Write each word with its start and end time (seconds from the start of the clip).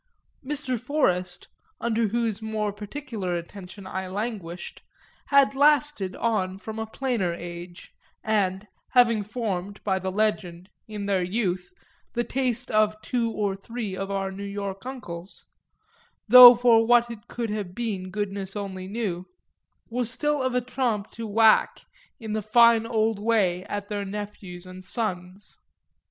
Mr. 0.43 0.79
Forest, 0.79 1.47
under 1.79 2.07
whose 2.07 2.41
more 2.41 2.73
particular 2.73 3.35
attention 3.35 3.85
I 3.85 4.07
languished, 4.07 4.81
had 5.27 5.53
lasted 5.53 6.15
on 6.15 6.57
from 6.57 6.79
a 6.79 6.87
plainer 6.87 7.35
age 7.35 7.93
and, 8.23 8.67
having 8.93 9.21
formed, 9.21 9.79
by 9.83 9.99
the 9.99 10.11
legend, 10.11 10.71
in 10.87 11.05
their 11.05 11.21
youth, 11.21 11.69
the 12.13 12.23
taste 12.23 12.71
of 12.71 12.99
two 13.03 13.29
or 13.29 13.55
three 13.55 13.95
of 13.95 14.09
our 14.09 14.31
New 14.31 14.43
York 14.43 14.87
uncles 14.87 15.45
though 16.27 16.55
for 16.55 16.83
what 16.83 17.11
it 17.11 17.27
could 17.27 17.51
have 17.51 17.75
been 17.75 18.09
goodness 18.09 18.55
only 18.55 18.87
knew 18.87 19.27
was 19.87 20.09
still 20.09 20.41
of 20.41 20.55
a 20.55 20.61
trempe 20.61 21.11
to 21.11 21.27
whack 21.27 21.85
in 22.19 22.33
the 22.33 22.41
fine 22.41 22.87
old 22.87 23.19
way 23.19 23.63
at 23.65 23.87
their 23.87 24.03
nephews 24.05 24.65
and 24.65 24.83
sons. 24.83 25.59